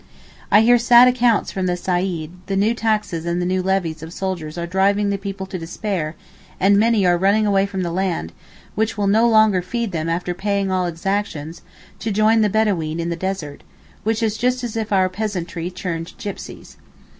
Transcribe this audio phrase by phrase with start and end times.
[0.49, 4.11] I hear sad accounts from the Saeed: the new taxes and the new levies of
[4.11, 6.15] soldiers are driving the people to despair
[6.59, 8.33] and many are running away from the land,
[8.73, 11.61] which will no longer feed them after paying all exactions,
[11.99, 13.61] to join the Bedaween in the desert,
[14.03, 16.77] which is just as if our peasantry turned gipsies.